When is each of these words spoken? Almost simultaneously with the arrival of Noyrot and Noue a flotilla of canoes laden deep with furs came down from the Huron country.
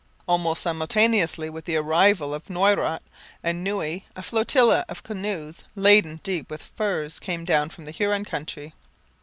Almost 0.27 0.63
simultaneously 0.63 1.47
with 1.47 1.65
the 1.65 1.75
arrival 1.75 2.33
of 2.33 2.49
Noyrot 2.49 3.01
and 3.43 3.63
Noue 3.63 4.01
a 4.15 4.23
flotilla 4.23 4.83
of 4.89 5.03
canoes 5.03 5.63
laden 5.75 6.19
deep 6.23 6.49
with 6.49 6.71
furs 6.75 7.19
came 7.19 7.45
down 7.45 7.69
from 7.69 7.85
the 7.85 7.91
Huron 7.91 8.25
country. 8.25 8.73